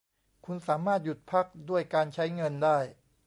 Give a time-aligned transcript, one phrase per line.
[0.45, 2.77] คุณสามารถหยุดพักด้วยการใช้เงินได้